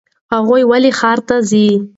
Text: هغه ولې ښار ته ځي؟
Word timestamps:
هغه 0.33 0.57
ولې 0.69 0.91
ښار 0.99 1.19
ته 1.27 1.35
ځي؟ 1.49 1.67